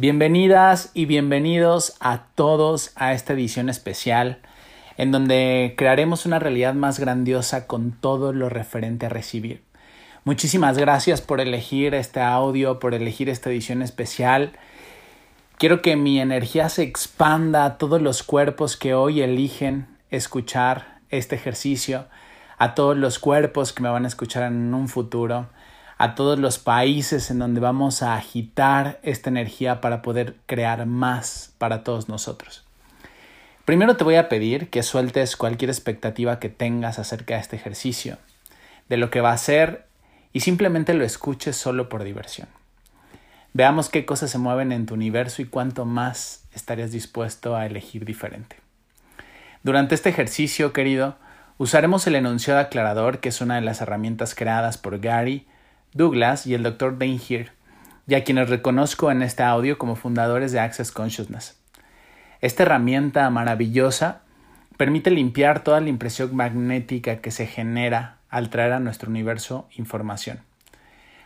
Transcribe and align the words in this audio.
Bienvenidas 0.00 0.92
y 0.94 1.06
bienvenidos 1.06 1.96
a 1.98 2.26
todos 2.36 2.92
a 2.94 3.14
esta 3.14 3.32
edición 3.32 3.68
especial 3.68 4.38
en 4.96 5.10
donde 5.10 5.74
crearemos 5.76 6.24
una 6.24 6.38
realidad 6.38 6.72
más 6.74 7.00
grandiosa 7.00 7.66
con 7.66 7.90
todo 7.90 8.32
lo 8.32 8.48
referente 8.48 9.06
a 9.06 9.08
recibir. 9.08 9.64
Muchísimas 10.22 10.78
gracias 10.78 11.20
por 11.20 11.40
elegir 11.40 11.94
este 11.94 12.20
audio, 12.20 12.78
por 12.78 12.94
elegir 12.94 13.28
esta 13.28 13.50
edición 13.50 13.82
especial. 13.82 14.52
Quiero 15.56 15.82
que 15.82 15.96
mi 15.96 16.20
energía 16.20 16.68
se 16.68 16.84
expanda 16.84 17.64
a 17.64 17.76
todos 17.76 18.00
los 18.00 18.22
cuerpos 18.22 18.76
que 18.76 18.94
hoy 18.94 19.20
eligen 19.20 19.88
escuchar 20.10 21.00
este 21.10 21.34
ejercicio, 21.34 22.06
a 22.56 22.76
todos 22.76 22.96
los 22.96 23.18
cuerpos 23.18 23.72
que 23.72 23.82
me 23.82 23.88
van 23.88 24.04
a 24.04 24.08
escuchar 24.08 24.44
en 24.44 24.72
un 24.74 24.86
futuro, 24.86 25.48
a 25.98 26.14
todos 26.14 26.38
los 26.38 26.58
países 26.58 27.30
en 27.30 27.40
donde 27.40 27.60
vamos 27.60 28.02
a 28.02 28.14
agitar 28.14 29.00
esta 29.02 29.30
energía 29.30 29.80
para 29.80 30.00
poder 30.00 30.36
crear 30.46 30.86
más 30.86 31.52
para 31.58 31.82
todos 31.82 32.08
nosotros. 32.08 32.64
Primero 33.64 33.96
te 33.96 34.04
voy 34.04 34.14
a 34.14 34.28
pedir 34.28 34.70
que 34.70 34.84
sueltes 34.84 35.36
cualquier 35.36 35.70
expectativa 35.70 36.38
que 36.38 36.48
tengas 36.48 37.00
acerca 37.00 37.34
de 37.34 37.40
este 37.40 37.56
ejercicio, 37.56 38.16
de 38.88 38.96
lo 38.96 39.10
que 39.10 39.20
va 39.20 39.32
a 39.32 39.38
ser 39.38 39.86
y 40.32 40.40
simplemente 40.40 40.94
lo 40.94 41.04
escuches 41.04 41.56
solo 41.56 41.88
por 41.88 42.04
diversión. 42.04 42.48
Veamos 43.52 43.88
qué 43.88 44.06
cosas 44.06 44.30
se 44.30 44.38
mueven 44.38 44.70
en 44.70 44.86
tu 44.86 44.94
universo 44.94 45.42
y 45.42 45.46
cuánto 45.46 45.84
más 45.84 46.44
estarías 46.54 46.92
dispuesto 46.92 47.56
a 47.56 47.66
elegir 47.66 48.04
diferente. 48.04 48.56
Durante 49.64 49.96
este 49.96 50.10
ejercicio, 50.10 50.72
querido, 50.72 51.16
usaremos 51.56 52.06
el 52.06 52.14
enunciado 52.14 52.60
aclarador, 52.60 53.18
que 53.18 53.30
es 53.30 53.40
una 53.40 53.56
de 53.56 53.62
las 53.62 53.80
herramientas 53.80 54.36
creadas 54.36 54.78
por 54.78 55.00
Gary 55.00 55.46
Douglas 55.94 56.46
y 56.46 56.54
el 56.54 56.62
Dr. 56.62 56.96
Here, 57.00 57.50
y 58.06 58.14
a 58.14 58.24
quienes 58.24 58.48
reconozco 58.48 59.10
en 59.10 59.22
este 59.22 59.42
audio 59.42 59.78
como 59.78 59.96
fundadores 59.96 60.52
de 60.52 60.60
Access 60.60 60.92
Consciousness. 60.92 61.58
Esta 62.40 62.62
herramienta 62.62 63.28
maravillosa 63.30 64.22
permite 64.76 65.10
limpiar 65.10 65.64
toda 65.64 65.80
la 65.80 65.88
impresión 65.88 66.34
magnética 66.36 67.16
que 67.16 67.30
se 67.30 67.46
genera 67.46 68.18
al 68.28 68.50
traer 68.50 68.72
a 68.72 68.80
nuestro 68.80 69.10
universo 69.10 69.68
información. 69.76 70.40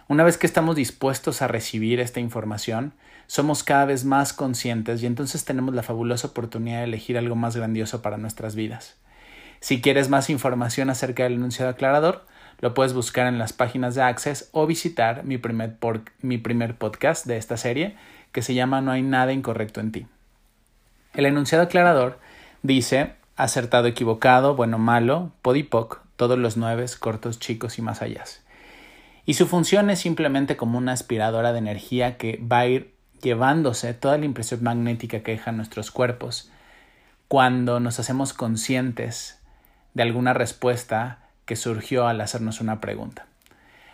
Una 0.08 0.24
vez 0.24 0.38
que 0.38 0.46
estamos 0.46 0.76
dispuestos 0.76 1.42
a 1.42 1.48
recibir 1.48 2.00
esta 2.00 2.20
información, 2.20 2.92
somos 3.26 3.62
cada 3.62 3.84
vez 3.84 4.04
más 4.04 4.32
conscientes 4.32 5.02
y 5.02 5.06
entonces 5.06 5.44
tenemos 5.44 5.74
la 5.74 5.82
fabulosa 5.82 6.28
oportunidad 6.28 6.78
de 6.78 6.84
elegir 6.84 7.19
algo 7.19 7.34
más 7.34 7.56
grandioso 7.56 8.02
para 8.02 8.19
nuestras 8.19 8.54
vidas. 8.54 8.97
Si 9.60 9.80
quieres 9.80 10.08
más 10.08 10.28
información 10.28 10.91
acerca 10.91 11.22
del 11.22 11.34
enunciado 11.34 11.70
aclarador, 11.70 12.26
lo 12.62 12.74
puedes 12.74 12.94
buscar 12.94 13.27
en 13.27 13.38
las 13.38 13.52
páginas 13.52 13.96
de 13.96 14.02
Access 14.02 14.48
o 14.52 14.66
visitar 14.66 15.24
mi 15.24 15.36
primer, 15.36 15.77
mi 16.20 16.38
primer 16.38 16.77
podcast 16.77 17.27
de 17.27 17.36
esta 17.36 17.56
serie 17.56 17.96
que 18.30 18.41
se 18.41 18.54
llama 18.54 18.80
No 18.80 18.92
hay 18.92 19.02
nada 19.02 19.32
incorrecto 19.32 19.80
en 19.80 19.91
ti. 19.91 20.06
El 21.12 21.27
enunciado 21.27 21.64
aclarador 21.64 22.20
dice 22.62 23.14
acertado, 23.36 23.88
equivocado, 23.88 24.54
bueno, 24.54 24.78
malo, 24.78 25.32
podipoc, 25.42 26.02
todos 26.14 26.38
los 26.38 26.56
nueve, 26.56 26.86
cortos, 27.00 27.41
chicos 27.41 27.78
y 27.78 27.82
más 27.82 28.00
allá. 28.00 28.22
Y 29.26 29.34
su 29.34 29.48
función 29.48 29.91
es 29.91 29.98
simplemente 29.98 30.56
como 30.56 30.78
una 30.78 30.92
aspiradora 30.92 31.52
de 31.52 31.58
energía 31.58 32.16
que 32.16 32.41
va 32.41 32.60
a 32.60 32.66
ir 32.66 32.94
llevándose 33.20 33.92
toda 33.92 34.19
la 34.19 34.24
impresión 34.24 34.62
magnética 34.62 35.20
que 35.24 35.32
dejan 35.32 35.56
nuestros 35.56 35.91
cuerpos 35.91 36.48
cuando 37.26 37.80
nos 37.80 37.98
hacemos 37.98 38.32
conscientes 38.32 39.41
de 39.94 40.04
alguna 40.04 40.32
respuesta 40.32 41.22
que 41.44 41.56
surgió 41.56 42.06
al 42.06 42.20
hacernos 42.20 42.60
una 42.60 42.80
pregunta. 42.80 43.26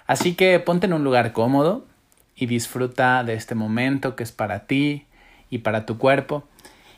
Así 0.06 0.34
que 0.34 0.58
ponte 0.60 0.86
en 0.86 0.92
un 0.92 1.04
lugar 1.04 1.32
cómodo 1.32 1.86
y 2.34 2.46
disfruta 2.46 3.24
de 3.24 3.34
este 3.34 3.54
momento 3.54 4.16
que 4.16 4.22
es 4.22 4.32
para 4.32 4.66
ti 4.66 5.06
y 5.50 5.58
para 5.58 5.86
tu 5.86 5.98
cuerpo 5.98 6.44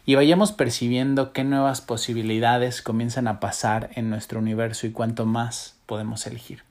y 0.07 0.15
vayamos 0.15 0.53
percibiendo 0.53 1.33
qué 1.33 1.45
nuevas 1.45 1.81
posibilidades 1.81 2.83
comienzan 2.83 3.29
a 3.29 3.39
pasar 3.39 3.91
en 3.95 4.11
nuestro 4.11 4.41
universo 4.41 4.87
y 4.87 4.91
cuánto 4.91 5.27
más 5.27 5.77
podemos 5.87 6.27
elegir. 6.27 6.65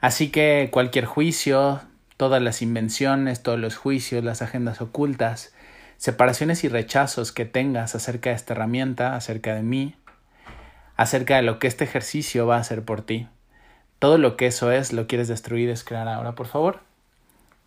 Así 0.00 0.30
que 0.30 0.68
cualquier 0.72 1.04
juicio, 1.04 1.80
todas 2.16 2.42
las 2.42 2.60
invenciones, 2.60 3.42
todos 3.42 3.60
los 3.60 3.76
juicios, 3.76 4.24
las 4.24 4.42
agendas 4.42 4.80
ocultas, 4.80 5.54
separaciones 5.96 6.64
y 6.64 6.68
rechazos 6.68 7.30
que 7.30 7.44
tengas 7.44 7.94
acerca 7.94 8.30
de 8.30 8.36
esta 8.36 8.54
herramienta, 8.54 9.14
acerca 9.14 9.54
de 9.54 9.62
mí, 9.62 9.94
acerca 11.02 11.34
de 11.34 11.42
lo 11.42 11.58
que 11.58 11.66
este 11.66 11.82
ejercicio 11.82 12.46
va 12.46 12.58
a 12.58 12.60
hacer 12.60 12.84
por 12.84 13.02
ti. 13.02 13.26
Todo 13.98 14.18
lo 14.18 14.36
que 14.36 14.46
eso 14.46 14.70
es, 14.70 14.92
lo 14.92 15.08
quieres 15.08 15.26
destruir, 15.26 15.68
es 15.68 15.82
crear 15.82 16.06
ahora, 16.06 16.36
por 16.36 16.46
favor. 16.46 16.78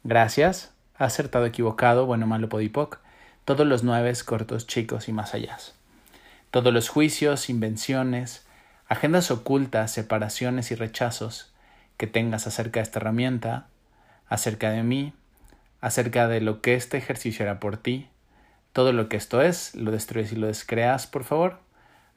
Gracias. 0.06 0.72
Acertado, 0.98 1.46
equivocado, 1.46 2.06
bueno, 2.06 2.28
malo, 2.28 2.48
podipoc. 2.48 3.00
Todos 3.44 3.68
los 3.68 3.84
nueve 3.84 4.14
cortos, 4.26 4.68
chicos 4.68 5.10
y 5.10 5.12
más 5.12 5.34
allá. 5.34 5.58
Todos 6.50 6.74
los 6.74 6.88
juicios, 6.88 7.50
invenciones, 7.50 8.46
agendas 8.88 9.30
ocultas, 9.32 9.92
separaciones 9.92 10.72
y 10.72 10.76
rechazos 10.76 11.54
que 11.98 12.08
tengas 12.08 12.48
acerca 12.48 12.80
de 12.80 12.84
esta 12.84 13.00
herramienta, 13.00 13.68
acerca 14.30 14.70
de 14.70 14.84
mí, 14.84 15.12
acerca 15.82 16.30
de 16.30 16.40
lo 16.40 16.62
que 16.62 16.76
este 16.76 16.98
ejercicio 16.98 17.44
hará 17.44 17.60
por 17.60 17.76
ti, 17.76 18.08
todo 18.72 18.94
lo 18.94 19.10
que 19.10 19.18
esto 19.18 19.42
es, 19.42 19.76
lo 19.76 19.92
destruyes 19.92 20.32
y 20.32 20.38
lo 20.38 20.48
descreas, 20.48 21.06
por 21.06 21.26
favor 21.26 21.65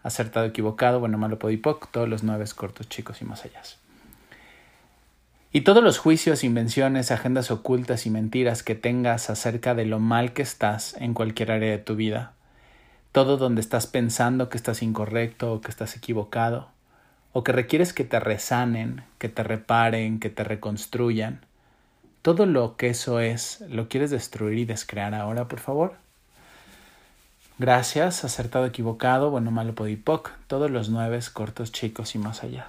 acertado, 0.08 0.46
equivocado, 0.46 1.00
bueno, 1.00 1.18
malo, 1.18 1.38
podipoc, 1.38 1.90
todos 1.90 2.08
los 2.08 2.24
nueve 2.24 2.44
cortos, 2.54 2.88
chicos 2.88 3.22
y 3.22 3.24
más 3.24 3.44
allá. 3.44 3.62
Y 5.50 5.62
todos 5.62 5.82
los 5.82 5.98
juicios, 5.98 6.44
invenciones, 6.44 7.10
agendas 7.10 7.50
ocultas 7.50 8.04
y 8.04 8.10
mentiras 8.10 8.62
que 8.62 8.74
tengas 8.74 9.30
acerca 9.30 9.74
de 9.74 9.86
lo 9.86 9.98
mal 9.98 10.32
que 10.32 10.42
estás 10.42 10.94
en 10.98 11.14
cualquier 11.14 11.52
área 11.52 11.70
de 11.70 11.78
tu 11.78 11.96
vida, 11.96 12.32
todo 13.12 13.38
donde 13.38 13.62
estás 13.62 13.86
pensando 13.86 14.50
que 14.50 14.58
estás 14.58 14.82
incorrecto 14.82 15.52
o 15.52 15.60
que 15.62 15.70
estás 15.70 15.96
equivocado, 15.96 16.68
o 17.32 17.44
que 17.44 17.52
requieres 17.52 17.92
que 17.92 18.04
te 18.04 18.20
resanen, 18.20 19.04
que 19.18 19.28
te 19.28 19.42
reparen, 19.42 20.20
que 20.20 20.28
te 20.28 20.44
reconstruyan, 20.44 21.40
todo 22.20 22.44
lo 22.44 22.76
que 22.76 22.88
eso 22.88 23.20
es, 23.20 23.62
¿lo 23.68 23.88
quieres 23.88 24.10
destruir 24.10 24.58
y 24.58 24.64
descrear 24.66 25.14
ahora, 25.14 25.48
por 25.48 25.60
favor? 25.60 25.96
Gracias, 27.58 28.24
acertado, 28.24 28.66
equivocado, 28.66 29.30
bueno, 29.30 29.50
malo, 29.50 29.74
podipoc, 29.74 30.30
todos 30.46 30.70
los 30.70 30.90
nueve, 30.90 31.18
cortos, 31.32 31.72
chicos 31.72 32.14
y 32.14 32.18
más 32.18 32.44
allá. 32.44 32.68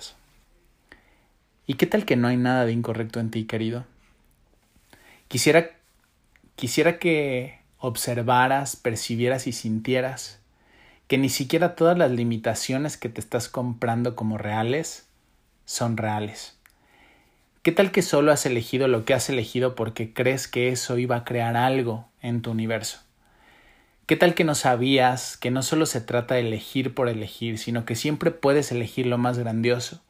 ¿Y 1.67 1.75
qué 1.75 1.85
tal 1.85 2.05
que 2.05 2.15
no 2.15 2.27
hay 2.27 2.37
nada 2.37 2.65
de 2.65 2.71
incorrecto 2.71 3.19
en 3.19 3.29
ti, 3.29 3.45
querido? 3.45 3.85
Quisiera, 5.27 5.69
quisiera 6.55 6.97
que 6.97 7.59
observaras, 7.77 8.75
percibieras 8.75 9.45
y 9.45 9.51
sintieras 9.51 10.39
que 11.07 11.19
ni 11.19 11.29
siquiera 11.29 11.75
todas 11.75 11.95
las 11.95 12.09
limitaciones 12.09 12.97
que 12.97 13.09
te 13.09 13.21
estás 13.21 13.47
comprando 13.47 14.15
como 14.15 14.39
reales 14.39 15.07
son 15.65 15.97
reales. 15.97 16.57
¿Qué 17.61 17.71
tal 17.71 17.91
que 17.91 18.01
solo 18.01 18.31
has 18.31 18.47
elegido 18.47 18.87
lo 18.87 19.05
que 19.05 19.13
has 19.13 19.29
elegido 19.29 19.75
porque 19.75 20.13
crees 20.13 20.47
que 20.47 20.69
eso 20.69 20.97
iba 20.97 21.17
a 21.17 21.23
crear 21.25 21.57
algo 21.57 22.07
en 22.21 22.41
tu 22.41 22.49
universo? 22.49 23.08
¿Qué 24.09 24.15
tal 24.15 24.33
que 24.33 24.43
no 24.43 24.55
sabías 24.55 25.37
que 25.37 25.51
no 25.51 25.61
solo 25.61 25.85
se 25.85 26.01
trata 26.01 26.33
de 26.33 26.41
elegir 26.41 26.95
por 26.95 27.09
elegir, 27.09 27.59
sino 27.59 27.85
que 27.85 27.93
siempre 27.93 28.31
puedes 28.31 28.71
elegir 28.71 29.05
lo 29.05 29.19
más 29.19 29.37
grandioso, 29.37 30.01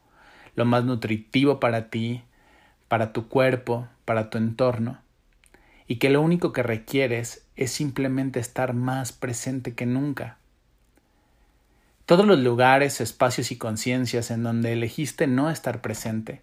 lo 0.56 0.64
más 0.64 0.86
nutritivo 0.86 1.60
para 1.60 1.90
ti, 1.90 2.22
para 2.88 3.12
tu 3.12 3.28
cuerpo, 3.28 3.88
para 4.06 4.30
tu 4.30 4.38
entorno, 4.38 5.02
y 5.86 5.96
que 5.96 6.08
lo 6.08 6.22
único 6.22 6.54
que 6.54 6.62
requieres 6.62 7.44
es 7.56 7.72
simplemente 7.72 8.40
estar 8.40 8.72
más 8.72 9.12
presente 9.12 9.74
que 9.74 9.84
nunca? 9.84 10.38
Todos 12.06 12.24
los 12.24 12.38
lugares, 12.38 13.02
espacios 13.02 13.50
y 13.52 13.58
conciencias 13.58 14.30
en 14.30 14.42
donde 14.42 14.72
elegiste 14.72 15.26
no 15.26 15.50
estar 15.50 15.82
presente, 15.82 16.40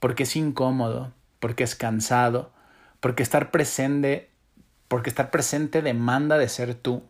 porque 0.00 0.24
es 0.24 0.34
incómodo, 0.34 1.12
porque 1.38 1.62
es 1.62 1.76
cansado, 1.76 2.50
porque 2.98 3.22
estar 3.22 3.52
presente 3.52 4.27
porque 4.88 5.10
estar 5.10 5.30
presente 5.30 5.82
demanda 5.82 6.38
de 6.38 6.48
ser 6.48 6.74
tú. 6.74 7.02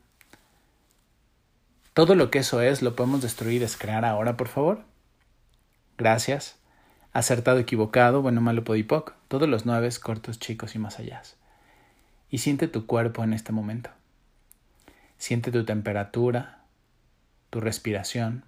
Todo 1.95 2.15
lo 2.15 2.31
que 2.31 2.41
eso 2.41 2.61
es 2.61 2.83
lo 2.83 2.95
podemos 2.95 3.23
destruir 3.23 3.55
y 3.55 3.59
descrear 3.61 4.05
ahora, 4.05 4.37
por 4.37 4.49
favor. 4.49 4.85
Gracias. 5.97 6.57
Acertado, 7.13 7.59
equivocado, 7.59 8.23
bueno, 8.23 8.41
malo, 8.41 8.63
podipoc, 8.65 9.15
todos 9.29 9.49
los 9.49 9.67
nueve, 9.67 9.89
cortos, 10.03 10.39
chicos 10.39 10.75
y 10.75 10.79
más 10.79 10.99
allá. 10.99 11.23
Y 12.31 12.39
siente 12.39 12.69
tu 12.69 12.87
cuerpo 12.87 13.25
en 13.25 13.33
este 13.33 13.53
momento. 13.53 13.91
Siente 15.17 15.51
tu 15.51 15.65
temperatura, 15.65 16.63
tu 17.51 17.61
respiración. 17.61 18.45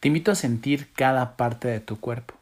Te 0.00 0.08
invito 0.08 0.30
a 0.30 0.36
sentir 0.36 0.92
cada 0.92 1.36
parte 1.36 1.68
de 1.68 1.80
tu 1.80 1.98
cuerpo. 2.00 2.34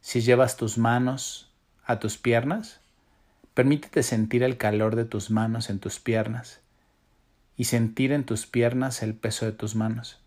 Si 0.00 0.20
llevas 0.20 0.56
tus 0.56 0.78
manos 0.78 1.50
a 1.84 2.00
tus 2.00 2.16
piernas, 2.16 2.81
Permítete 3.54 4.02
sentir 4.02 4.42
el 4.42 4.56
calor 4.56 4.96
de 4.96 5.04
tus 5.04 5.30
manos 5.30 5.68
en 5.68 5.78
tus 5.78 6.00
piernas 6.00 6.60
y 7.56 7.64
sentir 7.64 8.12
en 8.12 8.24
tus 8.24 8.46
piernas 8.46 9.02
el 9.02 9.14
peso 9.14 9.44
de 9.44 9.52
tus 9.52 9.74
manos. 9.74 10.18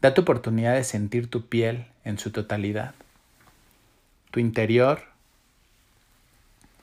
Date 0.00 0.20
oportunidad 0.20 0.74
de 0.74 0.84
sentir 0.84 1.28
tu 1.28 1.48
piel 1.48 1.86
en 2.04 2.18
su 2.18 2.30
totalidad, 2.30 2.94
tu 4.30 4.38
interior, 4.38 5.02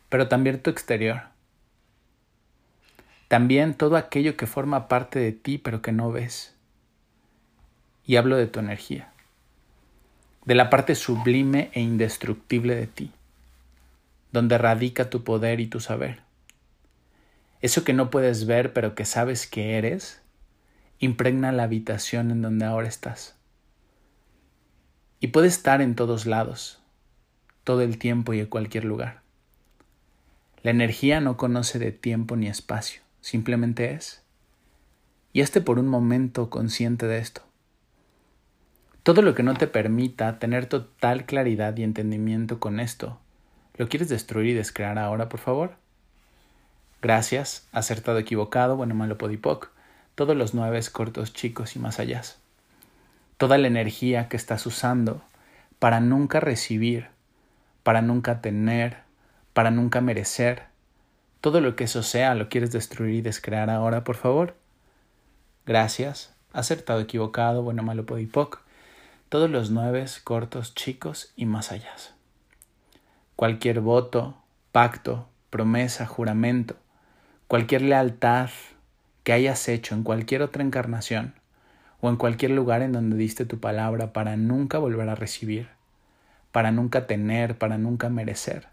pero 0.09 0.27
también 0.27 0.61
tu 0.61 0.69
exterior. 0.69 1.23
También 3.29 3.75
todo 3.75 3.95
aquello 3.95 4.35
que 4.35 4.47
forma 4.47 4.87
parte 4.87 5.19
de 5.19 5.31
ti 5.31 5.57
pero 5.57 5.81
que 5.81 5.91
no 5.91 6.11
ves. 6.11 6.55
Y 8.05 8.17
hablo 8.17 8.35
de 8.35 8.47
tu 8.47 8.59
energía, 8.59 9.13
de 10.45 10.55
la 10.55 10.69
parte 10.69 10.95
sublime 10.95 11.69
e 11.73 11.79
indestructible 11.79 12.75
de 12.75 12.87
ti, 12.87 13.11
donde 14.31 14.57
radica 14.57 15.09
tu 15.09 15.23
poder 15.23 15.59
y 15.59 15.67
tu 15.67 15.79
saber. 15.79 16.21
Eso 17.61 17.83
que 17.83 17.93
no 17.93 18.09
puedes 18.09 18.45
ver 18.45 18.73
pero 18.73 18.95
que 18.95 19.05
sabes 19.05 19.47
que 19.47 19.77
eres, 19.77 20.21
impregna 20.99 21.51
la 21.51 21.63
habitación 21.63 22.31
en 22.31 22.41
donde 22.41 22.65
ahora 22.65 22.87
estás. 22.87 23.35
Y 25.19 25.27
puede 25.27 25.47
estar 25.47 25.81
en 25.81 25.95
todos 25.95 26.25
lados, 26.25 26.81
todo 27.63 27.81
el 27.81 27.97
tiempo 27.97 28.33
y 28.33 28.39
en 28.39 28.45
cualquier 28.45 28.85
lugar. 28.85 29.21
La 30.63 30.71
energía 30.71 31.19
no 31.21 31.37
conoce 31.37 31.79
de 31.79 31.91
tiempo 31.91 32.35
ni 32.35 32.47
espacio 32.47 33.01
simplemente 33.21 33.93
es. 33.93 34.23
Y 35.33 35.41
esté 35.41 35.61
por 35.61 35.79
un 35.79 35.87
momento 35.87 36.49
consciente 36.49 37.05
de 37.05 37.19
esto. 37.19 37.41
Todo 39.03 39.21
lo 39.21 39.35
que 39.35 39.43
no 39.43 39.53
te 39.53 39.67
permita 39.67 40.39
tener 40.39 40.65
total 40.65 41.25
claridad 41.25 41.75
y 41.77 41.83
entendimiento 41.83 42.59
con 42.59 42.79
esto, 42.79 43.19
¿lo 43.79 43.87
quieres 43.87 44.09
destruir 44.09 44.49
y 44.49 44.53
descrear 44.53 44.99
ahora, 44.99 45.29
por 45.29 45.39
favor? 45.39 45.71
Gracias, 47.01 47.65
acertado, 47.71 48.19
equivocado, 48.19 48.75
bueno, 48.75 48.93
malo, 48.93 49.17
podipoc, 49.17 49.69
todos 50.15 50.35
los 50.35 50.53
nueve 50.53 50.81
cortos, 50.91 51.33
chicos 51.33 51.77
y 51.77 51.79
más 51.79 51.97
allá. 51.97 52.21
Toda 53.37 53.57
la 53.57 53.67
energía 53.67 54.27
que 54.27 54.35
estás 54.35 54.65
usando 54.65 55.23
para 55.79 56.01
nunca 56.01 56.41
recibir, 56.41 57.07
para 57.83 58.01
nunca 58.01 58.41
tener, 58.41 58.97
para 59.53 59.71
nunca 59.71 60.01
merecer, 60.01 60.63
todo 61.39 61.61
lo 61.61 61.77
que 61.77 61.85
eso 61.85 62.03
sea 62.03 62.35
lo 62.35 62.49
quieres 62.49 62.73
destruir 62.73 63.15
y 63.15 63.21
descrear 63.21 63.69
ahora, 63.69 64.03
por 64.03 64.17
favor. 64.17 64.55
Gracias. 65.65 66.33
Acertado, 66.51 66.99
equivocado, 66.99 67.63
bueno, 67.63 67.81
malo, 67.81 68.05
podipoc. 68.05 68.59
Todos 69.29 69.49
los 69.49 69.71
nueve, 69.71 70.05
cortos, 70.25 70.75
chicos 70.75 71.31
y 71.37 71.45
más 71.45 71.71
allá. 71.71 71.95
Cualquier 73.39 73.80
voto, 73.80 74.36
pacto, 74.74 75.30
promesa, 75.50 76.06
juramento, 76.06 76.75
cualquier 77.47 77.83
lealtad 77.83 78.50
que 79.24 79.31
hayas 79.31 79.69
hecho 79.69 79.95
en 79.95 80.03
cualquier 80.03 80.41
otra 80.41 80.62
encarnación 80.62 81.36
o 82.01 82.09
en 82.09 82.18
cualquier 82.18 82.51
lugar 82.51 82.81
en 82.81 82.91
donde 82.91 83.15
diste 83.15 83.45
tu 83.45 83.57
palabra 83.57 84.12
para 84.12 84.36
nunca 84.36 84.77
volver 84.77 85.07
a 85.07 85.15
recibir, 85.15 85.69
para 86.51 86.71
nunca 86.71 87.07
tener, 87.07 87.57
para 87.57 87.77
nunca 87.77 88.09
merecer 88.09 88.68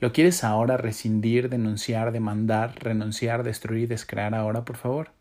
¿Lo 0.00 0.12
quieres 0.12 0.44
ahora 0.44 0.76
rescindir, 0.76 1.48
denunciar, 1.48 2.12
demandar, 2.12 2.74
renunciar, 2.80 3.42
destruir, 3.42 3.88
descrear 3.88 4.34
ahora, 4.34 4.66
por 4.66 4.76
favor? 4.76 5.12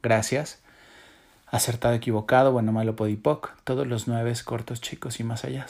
Gracias. 0.00 0.62
Acertado, 1.48 1.94
equivocado, 1.94 2.52
bueno, 2.52 2.70
malo, 2.70 2.94
podipoc, 2.94 3.50
todos 3.64 3.88
los 3.88 4.06
nueve 4.06 4.32
cortos, 4.44 4.80
chicos 4.80 5.18
y 5.18 5.24
más 5.24 5.44
allá. 5.44 5.66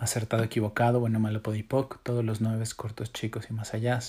Acertado, 0.00 0.42
equivocado, 0.42 0.98
bueno, 0.98 1.20
malo, 1.20 1.42
podipoc, 1.42 2.02
todos 2.02 2.24
los 2.24 2.40
nueve 2.40 2.64
cortos, 2.74 3.12
chicos 3.12 3.46
y 3.50 3.52
más 3.52 3.72
allá. 3.74 4.00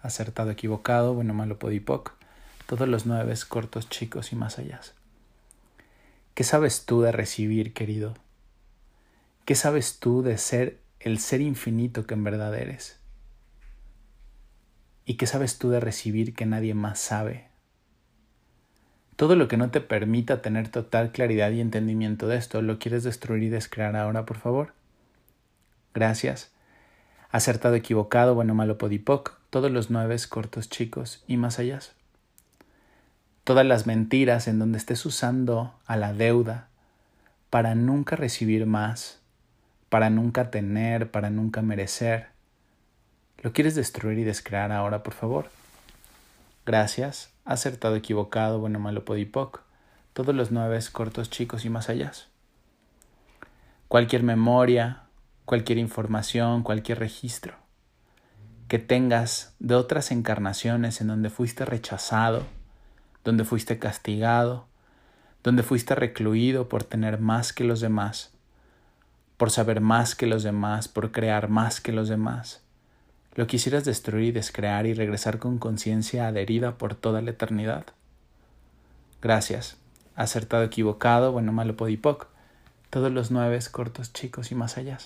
Acertado, 0.00 0.50
equivocado, 0.50 1.12
bueno, 1.12 1.34
malo, 1.34 1.58
podipoc, 1.58 2.14
todos 2.66 2.88
los 2.88 3.04
nueve 3.04 3.34
cortos, 3.46 3.90
chicos 3.90 4.32
y 4.32 4.36
más 4.36 4.58
allá. 4.58 4.80
¿Qué 6.34 6.44
sabes 6.44 6.86
tú 6.86 7.02
de 7.02 7.12
recibir, 7.12 7.74
querido? 7.74 8.14
¿Qué 9.44 9.54
sabes 9.54 9.98
tú 9.98 10.22
de 10.22 10.38
ser 10.38 10.84
el 11.04 11.18
ser 11.18 11.42
infinito 11.42 12.06
que 12.06 12.14
en 12.14 12.24
verdad 12.24 12.54
eres. 12.54 12.98
¿Y 15.04 15.14
qué 15.14 15.26
sabes 15.26 15.58
tú 15.58 15.68
de 15.68 15.78
recibir 15.78 16.34
que 16.34 16.46
nadie 16.46 16.72
más 16.72 16.98
sabe? 16.98 17.48
Todo 19.16 19.36
lo 19.36 19.46
que 19.46 19.58
no 19.58 19.70
te 19.70 19.82
permita 19.82 20.40
tener 20.40 20.68
total 20.68 21.12
claridad 21.12 21.50
y 21.50 21.60
entendimiento 21.60 22.26
de 22.26 22.38
esto, 22.38 22.62
¿lo 22.62 22.78
quieres 22.78 23.04
destruir 23.04 23.42
y 23.42 23.48
descrear 23.50 23.96
ahora, 23.96 24.24
por 24.24 24.38
favor? 24.38 24.72
Gracias. 25.94 26.50
Acertado, 27.30 27.76
equivocado, 27.76 28.34
bueno, 28.34 28.54
malo, 28.54 28.78
podipoc, 28.78 29.38
todos 29.50 29.70
los 29.70 29.90
nueve 29.90 30.16
cortos, 30.28 30.68
chicos 30.68 31.24
y 31.26 31.36
más 31.36 31.58
allá. 31.58 31.78
Todas 33.44 33.64
las 33.64 33.86
mentiras 33.86 34.48
en 34.48 34.58
donde 34.58 34.78
estés 34.78 35.06
usando 35.06 35.74
a 35.86 35.96
la 35.96 36.12
deuda 36.12 36.68
para 37.50 37.74
nunca 37.74 38.16
recibir 38.16 38.66
más, 38.66 39.20
para 39.88 40.10
nunca 40.10 40.50
tener, 40.50 41.10
para 41.10 41.30
nunca 41.30 41.62
merecer. 41.62 42.28
¿Lo 43.42 43.52
quieres 43.52 43.74
destruir 43.74 44.18
y 44.18 44.24
descrear 44.24 44.72
ahora, 44.72 45.02
por 45.02 45.14
favor? 45.14 45.50
Gracias. 46.66 47.30
Acertado, 47.44 47.94
equivocado, 47.94 48.58
bueno, 48.58 48.80
malo, 48.80 49.04
podipoc. 49.04 49.62
Todos 50.14 50.34
los 50.34 50.50
nueve 50.50 50.80
cortos, 50.90 51.30
chicos 51.30 51.64
y 51.64 51.70
más 51.70 51.88
allá. 51.88 52.10
Cualquier 53.88 54.22
memoria, 54.22 55.03
cualquier 55.44 55.78
información, 55.78 56.62
cualquier 56.62 56.98
registro 56.98 57.64
que 58.68 58.78
tengas 58.78 59.54
de 59.58 59.74
otras 59.74 60.10
encarnaciones 60.10 61.00
en 61.00 61.08
donde 61.08 61.30
fuiste 61.30 61.64
rechazado, 61.64 62.44
donde 63.22 63.44
fuiste 63.44 63.78
castigado, 63.78 64.66
donde 65.42 65.62
fuiste 65.62 65.94
recluido 65.94 66.68
por 66.68 66.84
tener 66.84 67.20
más 67.20 67.52
que 67.52 67.64
los 67.64 67.80
demás, 67.80 68.32
por 69.36 69.50
saber 69.50 69.80
más 69.80 70.14
que 70.14 70.26
los 70.26 70.42
demás, 70.42 70.88
por 70.88 71.12
crear 71.12 71.48
más 71.48 71.80
que 71.80 71.92
los 71.92 72.08
demás. 72.08 72.62
Lo 73.34 73.46
quisieras 73.46 73.84
destruir 73.84 74.32
descrear 74.32 74.86
y 74.86 74.94
regresar 74.94 75.38
con 75.38 75.58
conciencia 75.58 76.28
adherida 76.28 76.78
por 76.78 76.94
toda 76.94 77.20
la 77.20 77.30
eternidad. 77.30 77.84
Gracias. 79.20 79.76
Acertado, 80.14 80.62
equivocado, 80.62 81.32
bueno, 81.32 81.52
malo, 81.52 81.76
podipoc. 81.76 82.28
Todos 82.90 83.10
los 83.10 83.32
nueve 83.32 83.58
cortos, 83.72 84.12
chicos 84.12 84.52
y 84.52 84.54
más 84.54 84.78
allá. 84.78 84.98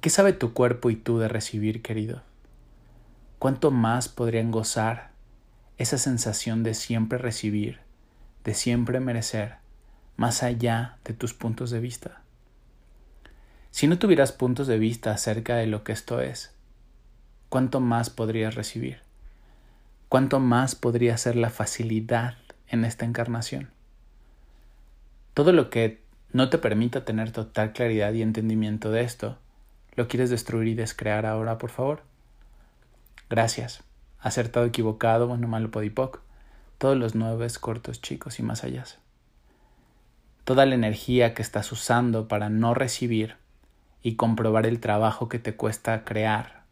¿Qué 0.00 0.10
sabe 0.10 0.32
tu 0.32 0.52
cuerpo 0.52 0.90
y 0.90 0.96
tú 0.96 1.18
de 1.18 1.26
recibir, 1.26 1.82
querido? 1.82 2.22
¿Cuánto 3.40 3.72
más 3.72 4.08
podrían 4.08 4.52
gozar 4.52 5.10
esa 5.76 5.98
sensación 5.98 6.62
de 6.62 6.74
siempre 6.74 7.18
recibir, 7.18 7.80
de 8.44 8.54
siempre 8.54 9.00
merecer, 9.00 9.56
más 10.16 10.44
allá 10.44 10.98
de 11.04 11.14
tus 11.14 11.34
puntos 11.34 11.70
de 11.70 11.80
vista? 11.80 12.22
Si 13.72 13.88
no 13.88 13.98
tuvieras 13.98 14.30
puntos 14.30 14.68
de 14.68 14.78
vista 14.78 15.10
acerca 15.10 15.56
de 15.56 15.66
lo 15.66 15.82
que 15.82 15.90
esto 15.90 16.20
es, 16.20 16.54
¿cuánto 17.48 17.80
más 17.80 18.08
podrías 18.08 18.54
recibir? 18.54 19.00
¿Cuánto 20.08 20.38
más 20.38 20.76
podría 20.76 21.16
ser 21.18 21.34
la 21.34 21.50
facilidad 21.50 22.36
en 22.68 22.84
esta 22.84 23.04
encarnación? 23.04 23.70
Todo 25.34 25.52
lo 25.52 25.70
que 25.70 26.00
no 26.32 26.50
te 26.50 26.58
permita 26.58 27.04
tener 27.04 27.32
total 27.32 27.72
claridad 27.72 28.12
y 28.12 28.22
entendimiento 28.22 28.92
de 28.92 29.02
esto, 29.02 29.38
¿lo 29.98 30.06
quieres 30.06 30.30
destruir 30.30 30.68
y 30.68 30.74
descrear 30.74 31.26
ahora, 31.26 31.58
por 31.58 31.70
favor? 31.70 32.02
Gracias. 33.28 33.82
Acertado, 34.20 34.64
equivocado, 34.64 35.26
bueno, 35.26 35.48
malo, 35.48 35.72
podipoc. 35.72 36.20
Todos 36.78 36.96
los 36.96 37.16
nueve 37.16 37.48
cortos, 37.60 38.00
chicos 38.00 38.38
y 38.38 38.44
más 38.44 38.62
allá. 38.62 38.84
Toda 40.44 40.66
la 40.66 40.76
energía 40.76 41.34
que 41.34 41.42
estás 41.42 41.72
usando 41.72 42.28
para 42.28 42.48
no 42.48 42.74
recibir 42.74 43.38
y 44.00 44.14
comprobar 44.14 44.66
el 44.66 44.78
trabajo 44.78 45.28
que 45.28 45.40
te 45.40 45.56
cuesta 45.56 46.04
crear. 46.04 46.62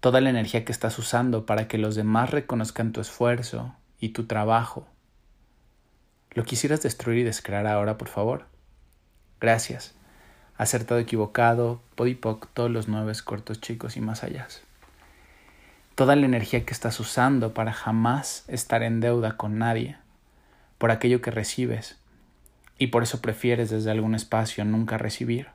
Toda 0.00 0.22
la 0.22 0.30
energía 0.30 0.64
que 0.64 0.72
estás 0.72 0.98
usando 0.98 1.44
para 1.44 1.68
que 1.68 1.76
los 1.76 1.94
demás 1.94 2.30
reconozcan 2.30 2.92
tu 2.92 3.02
esfuerzo 3.02 3.74
y 4.00 4.10
tu 4.10 4.24
trabajo. 4.24 4.88
¿Lo 6.30 6.44
quisieras 6.44 6.80
destruir 6.80 7.18
y 7.18 7.24
descrear 7.24 7.66
ahora, 7.66 7.98
por 7.98 8.08
favor? 8.08 8.46
Gracias. 9.40 9.97
Acertado, 10.58 10.98
equivocado, 10.98 11.80
podipoc, 11.94 12.48
todos 12.52 12.68
los 12.68 12.88
nueve 12.88 13.12
cortos 13.24 13.60
chicos 13.60 13.96
y 13.96 14.00
más 14.00 14.24
allá. 14.24 14.48
Toda 15.94 16.16
la 16.16 16.26
energía 16.26 16.66
que 16.66 16.72
estás 16.72 16.98
usando 16.98 17.54
para 17.54 17.72
jamás 17.72 18.44
estar 18.48 18.82
en 18.82 18.98
deuda 18.98 19.36
con 19.36 19.58
nadie, 19.58 19.98
por 20.78 20.90
aquello 20.90 21.20
que 21.22 21.30
recibes, 21.30 21.96
y 22.76 22.88
por 22.88 23.04
eso 23.04 23.20
prefieres 23.20 23.70
desde 23.70 23.92
algún 23.92 24.16
espacio 24.16 24.64
nunca 24.64 24.98
recibir, 24.98 25.46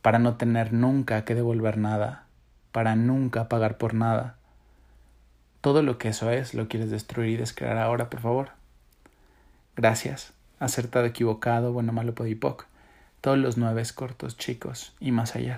para 0.00 0.20
no 0.20 0.36
tener 0.36 0.72
nunca 0.72 1.24
que 1.24 1.34
devolver 1.34 1.76
nada, 1.76 2.26
para 2.70 2.94
nunca 2.94 3.48
pagar 3.48 3.78
por 3.78 3.94
nada. 3.94 4.36
Todo 5.60 5.82
lo 5.82 5.98
que 5.98 6.08
eso 6.08 6.30
es 6.30 6.54
lo 6.54 6.68
quieres 6.68 6.92
destruir 6.92 7.30
y 7.30 7.36
descrear 7.36 7.78
ahora, 7.78 8.10
por 8.10 8.20
favor. 8.20 8.50
Gracias. 9.74 10.32
Acertado, 10.60 11.04
equivocado, 11.04 11.72
bueno, 11.72 11.92
malo, 11.92 12.14
podipoc. 12.14 12.66
Todos 13.24 13.38
los 13.38 13.56
nueve 13.56 13.82
cortos, 13.94 14.36
chicos 14.36 14.92
y 15.00 15.10
más 15.10 15.34
allá. 15.34 15.56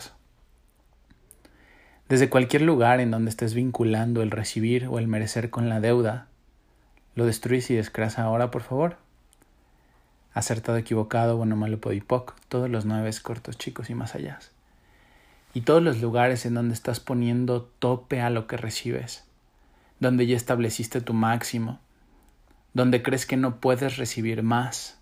Desde 2.09 2.31
cualquier 2.31 2.63
lugar 2.63 3.01
en 3.01 3.11
donde 3.11 3.29
estés 3.31 3.55
vinculando 3.55 4.23
el 4.23 4.31
recibir 4.31 4.87
o 4.87 5.01
el 5.01 5.09
merecer 5.09 5.51
con 5.51 5.69
la 5.69 5.81
deuda, 5.81 6.29
lo 7.17 7.27
destruyes 7.27 7.69
y 7.73 7.75
descreas 7.75 8.21
ahora, 8.21 8.53
por 8.53 8.63
favor 8.63 8.99
acertado, 10.33 10.77
equivocado, 10.77 11.39
bueno, 11.39 11.57
malo, 11.57 11.81
podipoc, 11.81 12.39
todos 12.51 12.69
los 12.69 12.85
nueve 12.85 13.11
cortos, 13.23 13.57
chicos 13.57 13.89
y 13.89 13.95
más 13.95 14.15
allá. 14.15 14.39
y 15.55 15.63
todos 15.63 15.83
los 15.83 16.03
lugares 16.03 16.45
en 16.45 16.53
donde 16.53 16.75
estás 16.75 17.01
poniendo 17.01 17.63
tope 17.81 18.21
a 18.21 18.29
lo 18.29 18.47
que 18.47 18.59
recibes, 18.59 19.25
donde 19.99 20.27
ya 20.29 20.37
estableciste 20.37 21.01
tu 21.01 21.15
máximo, 21.15 21.81
donde 22.75 23.03
crees 23.03 23.25
que 23.25 23.39
no 23.39 23.59
puedes 23.59 23.97
recibir 23.97 24.43
más. 24.43 24.99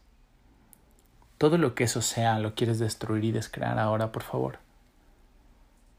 Todo 1.39 1.59
lo 1.59 1.75
que 1.75 1.85
eso 1.85 2.01
sea 2.01 2.39
lo 2.39 2.55
quieres 2.55 2.79
destruir 2.79 3.25
y 3.25 3.33
descrear 3.33 3.79
ahora, 3.79 4.13
por 4.13 4.23
favor. 4.23 4.59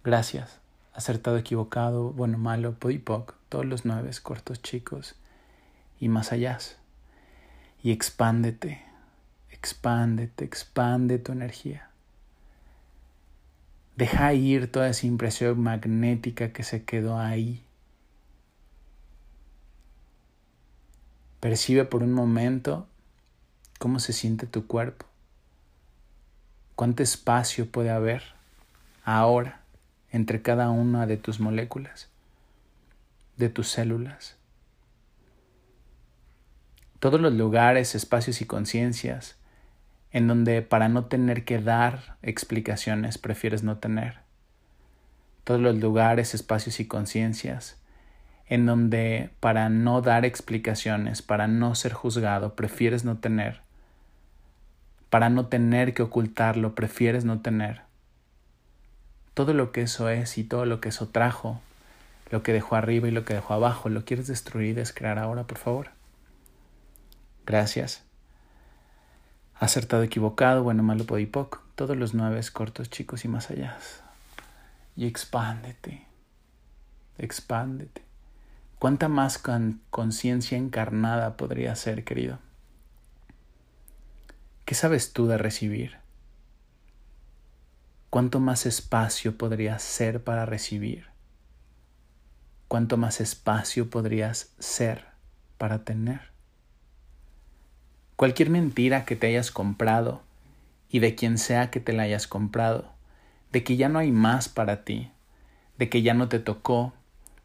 Gracias. 0.03 0.59
Acertado, 0.93 1.37
equivocado, 1.37 2.11
bueno, 2.11 2.37
malo, 2.37 2.75
podipoc, 2.75 3.35
todos 3.49 3.65
los 3.65 3.85
nueve, 3.85 4.11
cortos, 4.23 4.61
chicos 4.61 5.15
y 5.99 6.07
más 6.07 6.31
allá. 6.31 6.57
Y 7.83 7.91
expándete, 7.91 8.81
expándete, 9.49 10.45
expande 10.45 11.19
tu 11.19 11.33
energía. 11.33 11.89
Deja 13.95 14.33
ir 14.33 14.71
toda 14.71 14.89
esa 14.89 15.07
impresión 15.07 15.59
magnética 15.61 16.51
que 16.51 16.63
se 16.63 16.83
quedó 16.83 17.17
ahí. 17.17 17.65
Percibe 21.39 21.85
por 21.85 22.03
un 22.03 22.13
momento 22.13 22.87
cómo 23.79 23.99
se 23.99 24.13
siente 24.13 24.47
tu 24.47 24.67
cuerpo. 24.67 25.05
Cuánto 26.75 27.03
espacio 27.03 27.69
puede 27.69 27.89
haber 27.89 28.23
ahora 29.03 29.61
entre 30.11 30.41
cada 30.41 30.69
una 30.69 31.05
de 31.07 31.17
tus 31.17 31.39
moléculas, 31.39 32.09
de 33.37 33.49
tus 33.49 33.69
células. 33.69 34.37
Todos 36.99 37.19
los 37.21 37.33
lugares, 37.33 37.95
espacios 37.95 38.41
y 38.41 38.45
conciencias 38.45 39.37
en 40.11 40.27
donde 40.27 40.61
para 40.61 40.87
no 40.87 41.05
tener 41.05 41.43
que 41.43 41.59
dar 41.59 42.17
explicaciones 42.21 43.17
prefieres 43.17 43.63
no 43.63 43.77
tener. 43.77 44.19
Todos 45.43 45.59
los 45.59 45.75
lugares, 45.77 46.33
espacios 46.33 46.79
y 46.79 46.87
conciencias 46.87 47.77
en 48.47 48.65
donde 48.65 49.31
para 49.39 49.69
no 49.69 50.01
dar 50.01 50.23
explicaciones, 50.23 51.21
para 51.21 51.47
no 51.47 51.75
ser 51.75 51.93
juzgado, 51.93 52.55
prefieres 52.55 53.03
no 53.03 53.17
tener. 53.17 53.64
Para 55.15 55.29
no 55.29 55.45
tener 55.45 55.93
que 55.93 56.03
ocultarlo, 56.03 56.75
prefieres 56.75 57.23
no 57.23 57.39
tener. 57.39 57.83
Todo 59.33 59.53
lo 59.53 59.71
que 59.71 59.83
eso 59.83 60.09
es 60.09 60.37
y 60.37 60.43
todo 60.43 60.65
lo 60.65 60.81
que 60.81 60.89
eso 60.89 61.07
trajo, 61.07 61.61
lo 62.31 62.43
que 62.43 62.51
dejó 62.51 62.75
arriba 62.75 63.07
y 63.07 63.11
lo 63.11 63.23
que 63.23 63.33
dejó 63.33 63.53
abajo, 63.53 63.87
lo 63.87 64.03
quieres 64.03 64.27
destruir 64.27 64.71
y 64.71 64.73
descrear 64.73 65.17
ahora, 65.17 65.45
por 65.45 65.57
favor. 65.57 65.91
Gracias. 67.45 68.03
Acertado, 69.57 70.03
equivocado, 70.03 70.63
bueno, 70.63 70.83
malo, 70.83 71.05
podipoc. 71.05 71.61
Todos 71.75 71.95
los 71.95 72.13
nueve 72.13 72.41
cortos, 72.51 72.89
chicos 72.89 73.23
y 73.23 73.29
más 73.29 73.49
allá. 73.49 73.77
Y 74.97 75.07
expándete. 75.07 76.05
Expándete. 77.17 78.01
¿Cuánta 78.79 79.07
más 79.07 79.41
conciencia 79.91 80.57
encarnada 80.57 81.37
podría 81.37 81.73
ser, 81.75 82.03
querido? 82.03 82.37
¿Qué 84.65 84.73
sabes 84.73 85.13
tú 85.13 85.27
de 85.27 85.37
recibir? 85.37 85.97
¿Cuánto 88.09 88.39
más 88.39 88.65
espacio 88.65 89.37
podrías 89.37 89.83
ser 89.83 90.23
para 90.23 90.47
recibir? 90.47 91.05
¿Cuánto 92.67 92.97
más 92.97 93.21
espacio 93.21 93.91
podrías 93.91 94.55
ser 94.57 95.05
para 95.59 95.83
tener? 95.83 96.31
Cualquier 98.15 98.49
mentira 98.49 99.05
que 99.05 99.15
te 99.15 99.27
hayas 99.27 99.51
comprado 99.51 100.23
y 100.89 100.97
de 100.97 101.13
quien 101.13 101.37
sea 101.37 101.69
que 101.69 101.79
te 101.79 101.93
la 101.93 102.01
hayas 102.01 102.25
comprado, 102.25 102.91
de 103.51 103.63
que 103.63 103.77
ya 103.77 103.87
no 103.87 103.99
hay 103.99 104.11
más 104.11 104.49
para 104.49 104.83
ti, 104.83 105.11
de 105.77 105.89
que 105.89 106.01
ya 106.01 106.15
no 106.15 106.27
te 106.27 106.39
tocó, 106.39 106.93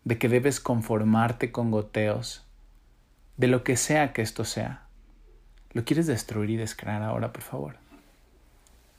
de 0.05 0.17
que 0.17 0.31
debes 0.31 0.59
conformarte 0.59 1.53
con 1.53 1.71
goteos, 1.71 2.47
de 3.37 3.49
lo 3.49 3.63
que 3.63 3.77
sea 3.77 4.15
que 4.15 4.23
esto 4.23 4.47
sea. 4.47 4.87
¿Lo 5.73 5.85
quieres 5.85 6.07
destruir 6.07 6.51
y 6.51 6.57
descrear 6.57 7.03
ahora, 7.03 7.33
por 7.33 7.43
favor? 7.43 7.77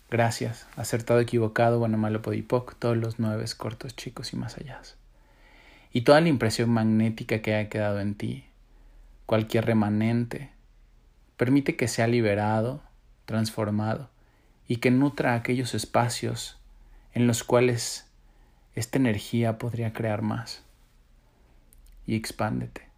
Gracias, 0.10 0.68
acertado, 0.76 1.20
equivocado, 1.20 1.80
bueno, 1.80 1.98
malo, 1.98 2.22
podipoc, 2.22 2.76
todos 2.76 2.98
los 2.98 3.20
nueve 3.20 3.46
cortos, 3.58 3.96
chicos 3.96 4.34
y 4.34 4.38
más 4.38 4.58
allá. 4.58 4.82
Y 5.92 6.02
toda 6.02 6.22
la 6.22 6.30
impresión 6.30 6.70
magnética 6.70 7.42
que 7.42 7.56
haya 7.56 7.70
quedado 7.70 8.00
en 8.00 8.16
ti, 8.16 8.46
cualquier 9.26 9.66
remanente, 9.66 10.52
Permite 11.42 11.76
que 11.76 11.88
sea 11.88 12.06
liberado, 12.06 12.84
transformado 13.26 14.12
y 14.68 14.76
que 14.76 14.92
nutra 14.92 15.34
aquellos 15.34 15.74
espacios 15.74 16.60
en 17.16 17.26
los 17.26 17.44
cuales 17.44 18.06
esta 18.76 19.00
energía 19.00 19.58
podría 19.58 19.92
crear 19.92 20.22
más. 20.22 20.64
Y 22.06 22.16
expándete. 22.16 22.91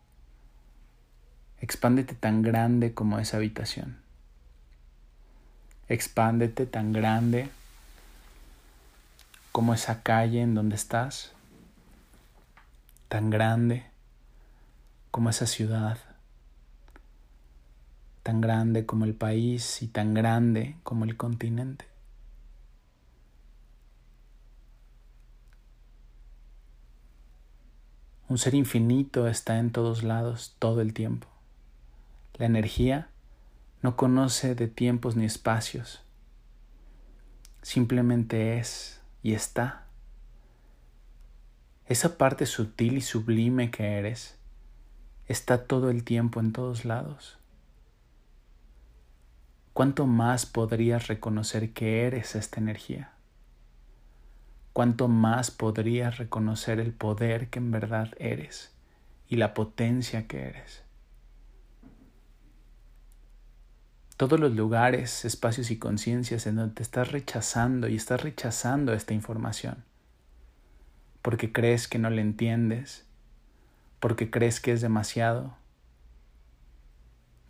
Expándete 1.64 2.14
tan 2.14 2.42
grande 2.42 2.94
como 2.94 3.20
esa 3.20 3.38
habitación. 3.38 3.98
Expándete 5.88 6.66
tan 6.66 6.92
grande 6.92 7.50
como 9.54 9.74
esa 9.74 10.04
calle 10.04 10.42
en 10.42 10.56
donde 10.56 10.76
estás. 10.76 11.32
Tan 13.08 13.30
grande 13.30 13.86
como 15.10 15.30
esa 15.30 15.48
ciudad 15.48 15.98
tan 18.24 18.40
grande 18.40 18.86
como 18.86 19.04
el 19.04 19.14
país 19.14 19.82
y 19.82 19.88
tan 19.88 20.14
grande 20.14 20.78
como 20.84 21.04
el 21.04 21.18
continente. 21.18 21.86
Un 28.30 28.38
ser 28.38 28.56
infinito 28.56 29.28
está 29.28 29.60
en 29.60 29.72
todos 29.72 30.04
lados 30.04 30.56
todo 30.58 30.82
el 30.82 30.94
tiempo. 30.94 31.33
La 32.34 32.46
energía 32.46 33.10
no 33.82 33.96
conoce 33.96 34.56
de 34.56 34.68
tiempos 34.68 35.16
ni 35.16 35.26
espacios. 35.26 36.04
Simplemente 37.62 38.58
es 38.58 39.02
y 39.22 39.34
está. 39.34 39.88
Esa 41.86 42.18
parte 42.18 42.46
sutil 42.46 42.98
y 42.98 43.02
sublime 43.02 43.72
que 43.72 43.98
eres 43.98 44.38
está 45.28 45.66
todo 45.66 45.90
el 45.90 46.04
tiempo 46.04 46.40
en 46.40 46.54
todos 46.54 46.86
lados. 46.86 47.38
¿cuánto 49.74 50.06
más 50.06 50.46
podrías 50.46 51.08
reconocer 51.08 51.74
que 51.74 52.06
eres 52.06 52.36
esta 52.36 52.60
energía? 52.60 53.12
¿Cuánto 54.72 55.08
más 55.08 55.52
podrías 55.52 56.18
reconocer 56.18 56.80
el 56.80 56.94
poder 56.94 57.50
que 57.50 57.60
en 57.60 57.72
verdad 57.72 58.12
eres 58.18 58.72
y 59.28 59.38
la 59.38 59.54
potencia 59.54 60.28
que 60.28 60.42
eres? 60.44 60.83
Todos 64.16 64.40
los 64.40 64.54
lugares, 64.54 65.26
espacios 65.26 65.72
y 65.72 65.80
conciencias 65.80 66.46
en 66.46 66.58
donde 66.58 66.76
te 66.76 66.84
estás 66.84 67.12
rechazando 67.12 67.88
y 67.88 67.96
estás 67.96 68.22
rechazando 68.22 68.94
esta 68.94 69.16
información, 69.16 69.84
porque 71.24 71.52
crees 71.52 71.88
que 71.88 71.98
no 71.98 72.12
la 72.12 72.22
entiendes, 72.22 73.06
porque 74.00 74.30
crees 74.30 74.60
que 74.60 74.72
es 74.72 74.82
demasiado, 74.82 75.56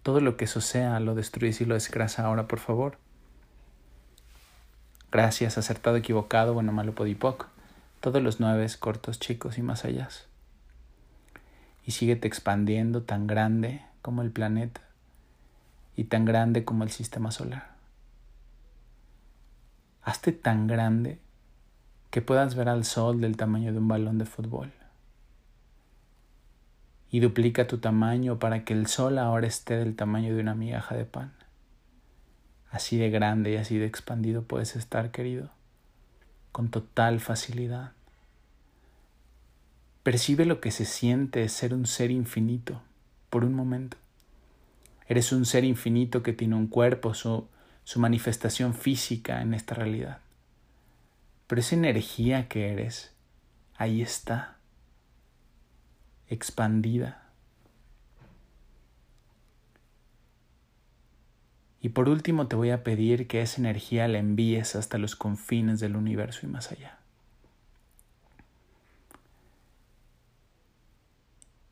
todo 0.03 0.21
lo 0.21 0.37
que 0.37 0.45
eso 0.45 0.61
sea 0.61 1.01
lo 1.01 1.15
destruyes 1.15 1.59
y 1.59 1.65
lo 1.65 1.73
desgrasa 1.73 2.25
ahora, 2.25 2.47
por 2.47 2.59
favor. 2.59 2.97
Gracias, 5.11 5.57
acertado, 5.57 5.97
equivocado, 5.97 6.53
bueno, 6.53 6.71
malo, 6.71 6.95
podipoc. 6.95 7.47
Todos 7.99 8.21
los 8.21 8.39
nueve 8.39 8.67
cortos, 8.79 9.19
chicos 9.19 9.57
y 9.57 9.61
más 9.61 9.85
allá. 9.85 10.09
Y 11.85 11.91
síguete 11.91 12.27
expandiendo 12.27 13.03
tan 13.03 13.27
grande 13.27 13.81
como 14.01 14.21
el 14.21 14.31
planeta 14.31 14.81
y 15.95 16.05
tan 16.05 16.25
grande 16.25 16.65
como 16.65 16.83
el 16.83 16.91
sistema 16.91 17.31
solar. 17.31 17.75
Hazte 20.01 20.31
tan 20.31 20.67
grande 20.67 21.19
que 22.09 22.21
puedas 22.21 22.55
ver 22.55 22.69
al 22.69 22.85
sol 22.85 23.21
del 23.21 23.37
tamaño 23.37 23.71
de 23.71 23.79
un 23.79 23.87
balón 23.87 24.17
de 24.17 24.25
fútbol 24.25 24.71
y 27.13 27.19
duplica 27.19 27.67
tu 27.67 27.77
tamaño 27.77 28.39
para 28.39 28.65
que 28.65 28.73
el 28.73 28.87
sol 28.87 29.19
ahora 29.19 29.45
esté 29.45 29.77
del 29.77 29.95
tamaño 29.95 30.33
de 30.33 30.41
una 30.41 30.55
migaja 30.55 30.95
de 30.95 31.05
pan. 31.05 31.31
Así 32.71 32.97
de 32.97 33.11
grande 33.11 33.51
y 33.51 33.55
así 33.57 33.77
de 33.77 33.85
expandido 33.85 34.41
puedes 34.41 34.75
estar, 34.75 35.11
querido, 35.11 35.51
con 36.51 36.69
total 36.69 37.19
facilidad. 37.19 37.91
Percibe 40.01 40.45
lo 40.45 40.59
que 40.59 40.71
se 40.71 40.85
siente 40.85 41.47
ser 41.49 41.75
un 41.75 41.85
ser 41.85 42.09
infinito 42.09 42.81
por 43.29 43.45
un 43.45 43.53
momento. 43.53 43.97
Eres 45.07 45.31
un 45.31 45.45
ser 45.45 45.63
infinito 45.63 46.23
que 46.23 46.33
tiene 46.33 46.55
un 46.55 46.67
cuerpo, 46.67 47.13
su, 47.13 47.47
su 47.83 47.99
manifestación 47.99 48.73
física 48.73 49.41
en 49.41 49.53
esta 49.53 49.75
realidad. 49.75 50.19
Pero 51.47 51.59
esa 51.59 51.75
energía 51.75 52.47
que 52.47 52.71
eres, 52.71 53.13
ahí 53.75 54.01
está, 54.01 54.57
expandida. 56.27 57.23
Y 61.81 61.89
por 61.89 62.07
último 62.07 62.47
te 62.47 62.55
voy 62.55 62.69
a 62.69 62.81
pedir 62.83 63.27
que 63.27 63.41
esa 63.41 63.59
energía 63.59 64.07
la 64.07 64.17
envíes 64.17 64.77
hasta 64.77 64.97
los 64.97 65.17
confines 65.17 65.81
del 65.81 65.97
universo 65.97 66.45
y 66.45 66.49
más 66.49 66.71
allá. 66.71 66.97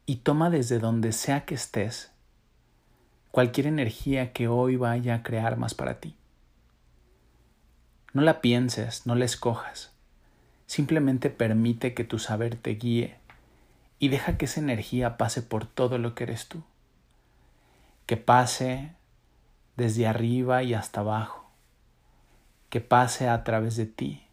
Y 0.06 0.18
toma 0.18 0.50
desde 0.50 0.80
donde 0.80 1.14
sea 1.14 1.46
que 1.46 1.56
estés 1.56 2.12
cualquier 3.32 3.68
energía 3.68 4.34
que 4.34 4.48
hoy 4.48 4.76
vaya 4.76 5.16
a 5.16 5.24
crear 5.24 5.58
más 5.58 5.74
para 5.74 6.00
ti. 6.00 6.16
No 8.14 8.22
la 8.22 8.42
pienses, 8.42 9.08
no 9.08 9.16
la 9.16 9.26
escojas. 9.26 9.94
Simplemente 10.66 11.30
permite 11.30 11.94
que 11.94 12.04
tu 12.04 12.20
saber 12.20 12.56
te 12.56 12.72
guíe 12.72 13.16
y 14.00 14.10
deja 14.10 14.38
que 14.38 14.46
esa 14.46 14.60
energía 14.60 15.18
pase 15.18 15.42
por 15.42 15.66
todo 15.66 15.98
lo 15.98 16.14
que 16.14 16.26
eres 16.26 16.48
tú. 16.48 16.62
Que 18.06 18.18
pase 18.18 18.94
desde 19.78 20.08
arriba 20.08 20.64
y 20.64 20.74
hasta 20.74 21.00
abajo. 21.00 21.50
Que 22.70 22.82
pase 22.82 23.30
a 23.30 23.44
través 23.44 23.78
de 23.78 23.86
ti. 23.86 24.24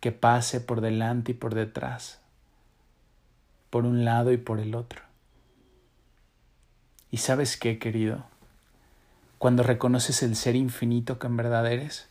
Que 0.00 0.10
pase 0.10 0.60
por 0.60 0.80
delante 0.80 1.32
y 1.32 1.34
por 1.34 1.54
detrás. 1.54 2.20
Por 3.68 3.84
un 3.84 4.04
lado 4.04 4.32
y 4.32 4.38
por 4.38 4.58
el 4.58 4.74
otro. 4.74 5.09
Y 7.10 7.18
sabes 7.18 7.56
qué, 7.56 7.78
querido, 7.78 8.24
cuando 9.38 9.62
reconoces 9.62 10.22
el 10.22 10.36
ser 10.36 10.54
infinito 10.54 11.18
que 11.18 11.26
en 11.26 11.36
verdad 11.36 11.70
eres, 11.70 12.08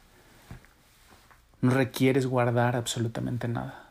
no 1.61 1.71
requieres 1.71 2.25
guardar 2.25 2.75
absolutamente 2.75 3.47
nada. 3.47 3.89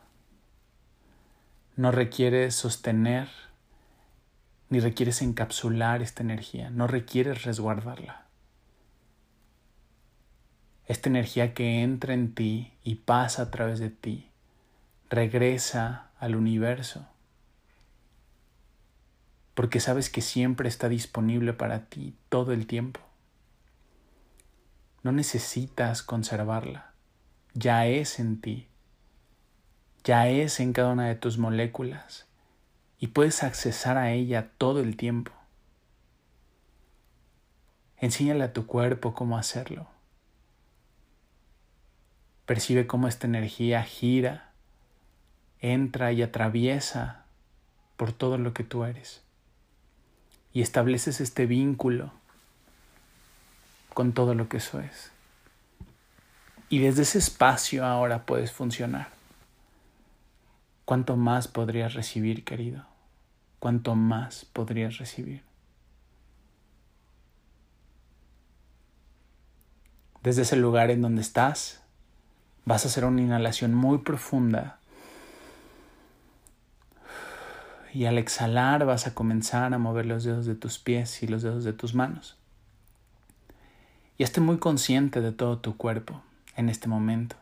No 1.75 1.91
requieres 1.91 2.55
sostener 2.55 3.29
ni 4.69 4.79
requieres 4.79 5.21
encapsular 5.21 6.01
esta 6.01 6.21
energía, 6.21 6.69
no 6.69 6.85
requieres 6.85 7.43
resguardarla. 7.43 8.25
Esta 10.85 11.09
energía 11.09 11.53
que 11.53 11.81
entra 11.81 12.13
en 12.13 12.35
ti 12.35 12.73
y 12.83 12.95
pasa 12.95 13.43
a 13.43 13.51
través 13.51 13.79
de 13.79 13.89
ti, 13.89 14.29
regresa 15.09 16.09
al 16.19 16.35
universo 16.35 17.07
porque 19.59 19.81
sabes 19.81 20.09
que 20.09 20.21
siempre 20.21 20.69
está 20.69 20.87
disponible 20.87 21.51
para 21.51 21.87
ti 21.87 22.15
todo 22.29 22.53
el 22.53 22.65
tiempo. 22.65 23.01
No 25.03 25.11
necesitas 25.11 26.01
conservarla, 26.01 26.93
ya 27.53 27.85
es 27.85 28.19
en 28.19 28.39
ti, 28.39 28.69
ya 30.05 30.29
es 30.29 30.61
en 30.61 30.71
cada 30.71 30.93
una 30.93 31.09
de 31.09 31.15
tus 31.15 31.37
moléculas 31.37 32.25
y 32.99 33.07
puedes 33.07 33.43
accesar 33.43 33.97
a 33.97 34.13
ella 34.13 34.49
todo 34.57 34.79
el 34.79 34.95
tiempo. 34.95 35.33
Enséñale 37.97 38.45
a 38.45 38.53
tu 38.53 38.65
cuerpo 38.65 39.13
cómo 39.13 39.37
hacerlo. 39.37 39.89
Percibe 42.45 42.87
cómo 42.87 43.09
esta 43.09 43.27
energía 43.27 43.83
gira, 43.83 44.53
entra 45.59 46.13
y 46.13 46.21
atraviesa 46.21 47.25
por 47.97 48.13
todo 48.13 48.37
lo 48.37 48.53
que 48.53 48.63
tú 48.63 48.85
eres 48.85 49.27
y 50.53 50.61
estableces 50.61 51.21
este 51.21 51.45
vínculo 51.45 52.11
con 53.93 54.13
todo 54.13 54.33
lo 54.33 54.49
que 54.49 54.57
eso 54.57 54.79
es. 54.79 55.11
Y 56.69 56.79
desde 56.79 57.01
ese 57.01 57.17
espacio 57.17 57.85
ahora 57.85 58.25
puedes 58.25 58.51
funcionar. 58.51 59.09
¿Cuánto 60.85 61.17
más 61.17 61.47
podrías 61.47 61.93
recibir, 61.93 62.43
querido? 62.43 62.85
¿Cuánto 63.59 63.95
más 63.95 64.45
podrías 64.45 64.97
recibir? 64.97 65.43
Desde 70.23 70.41
ese 70.41 70.55
lugar 70.55 70.91
en 70.91 71.01
donde 71.01 71.21
estás, 71.21 71.81
vas 72.65 72.85
a 72.85 72.87
hacer 72.87 73.05
una 73.05 73.21
inhalación 73.21 73.73
muy 73.73 73.99
profunda 73.99 74.78
y 77.93 78.05
al 78.05 78.17
exhalar 78.17 78.85
vas 78.85 79.07
a 79.07 79.13
comenzar 79.13 79.73
a 79.73 79.77
mover 79.77 80.05
los 80.05 80.23
dedos 80.23 80.45
de 80.45 80.55
tus 80.55 80.79
pies 80.79 81.23
y 81.23 81.27
los 81.27 81.41
dedos 81.41 81.63
de 81.63 81.73
tus 81.73 81.95
manos. 81.95 82.37
Y 84.17 84.23
esté 84.23 84.41
muy 84.41 84.57
consciente 84.57 85.21
de 85.21 85.31
todo 85.31 85.57
tu 85.59 85.77
cuerpo 85.77 86.21
en 86.55 86.69
este 86.69 86.87
momento, 86.87 87.35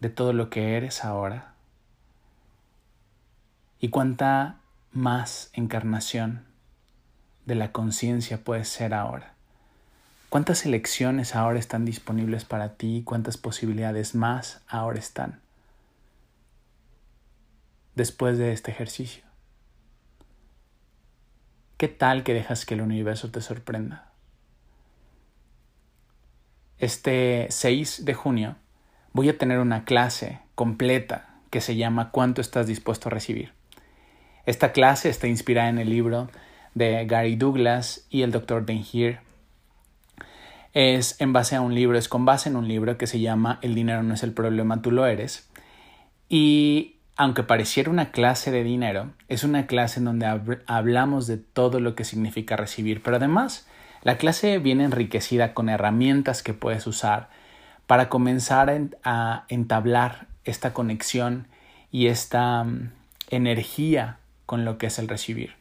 de 0.00 0.10
todo 0.10 0.32
lo 0.32 0.50
que 0.50 0.76
eres 0.76 1.04
ahora 1.04 1.52
y 3.82 3.88
cuánta 3.88 4.60
más 4.92 5.50
encarnación 5.54 6.44
de 7.46 7.56
la 7.56 7.72
conciencia 7.72 8.44
puedes 8.44 8.68
ser 8.68 8.94
ahora. 8.94 9.34
¿Cuántas 10.28 10.64
elecciones 10.64 11.34
ahora 11.34 11.58
están 11.58 11.84
disponibles 11.84 12.44
para 12.44 12.76
ti? 12.76 13.02
¿Cuántas 13.04 13.36
posibilidades 13.36 14.14
más 14.14 14.62
ahora 14.68 14.98
están? 14.98 15.41
Después 17.94 18.38
de 18.38 18.52
este 18.52 18.70
ejercicio? 18.70 19.24
¿Qué 21.76 21.88
tal 21.88 22.22
que 22.22 22.34
dejas 22.34 22.64
que 22.64 22.74
el 22.74 22.80
universo 22.80 23.30
te 23.30 23.40
sorprenda? 23.40 24.12
Este 26.78 27.46
6 27.50 28.04
de 28.04 28.14
junio 28.14 28.56
voy 29.12 29.28
a 29.28 29.38
tener 29.38 29.58
una 29.58 29.84
clase 29.84 30.40
completa 30.54 31.28
que 31.50 31.60
se 31.60 31.76
llama 31.76 32.10
¿Cuánto 32.10 32.40
estás 32.40 32.66
dispuesto 32.66 33.08
a 33.08 33.12
recibir? 33.12 33.52
Esta 34.46 34.72
clase 34.72 35.08
está 35.08 35.28
inspirada 35.28 35.68
en 35.68 35.78
el 35.78 35.90
libro 35.90 36.30
de 36.74 37.04
Gary 37.06 37.36
Douglas 37.36 38.06
y 38.10 38.22
el 38.22 38.32
Dr. 38.32 38.64
Denhir. 38.64 39.20
Es 40.72 41.20
en 41.20 41.32
base 41.32 41.54
a 41.54 41.60
un 41.60 41.74
libro, 41.74 41.98
es 41.98 42.08
con 42.08 42.24
base 42.24 42.48
en 42.48 42.56
un 42.56 42.66
libro 42.66 42.96
que 42.96 43.06
se 43.06 43.20
llama 43.20 43.58
El 43.62 43.74
dinero 43.74 44.02
no 44.02 44.14
es 44.14 44.22
el 44.22 44.32
problema, 44.32 44.82
tú 44.82 44.90
lo 44.90 45.06
eres. 45.06 45.48
Y 46.28 46.96
aunque 47.22 47.44
pareciera 47.44 47.88
una 47.88 48.10
clase 48.10 48.50
de 48.50 48.64
dinero, 48.64 49.12
es 49.28 49.44
una 49.44 49.68
clase 49.68 50.00
en 50.00 50.06
donde 50.06 50.26
hablamos 50.66 51.28
de 51.28 51.36
todo 51.36 51.78
lo 51.78 51.94
que 51.94 52.02
significa 52.02 52.56
recibir, 52.56 53.00
pero 53.00 53.18
además 53.18 53.68
la 54.02 54.18
clase 54.18 54.58
viene 54.58 54.82
enriquecida 54.82 55.54
con 55.54 55.68
herramientas 55.68 56.42
que 56.42 56.52
puedes 56.52 56.84
usar 56.88 57.30
para 57.86 58.08
comenzar 58.08 58.76
a 59.04 59.44
entablar 59.46 60.26
esta 60.42 60.74
conexión 60.74 61.46
y 61.92 62.08
esta 62.08 62.64
mm, 62.64 62.90
energía 63.30 64.18
con 64.44 64.64
lo 64.64 64.76
que 64.76 64.86
es 64.86 64.98
el 64.98 65.06
recibir. 65.06 65.54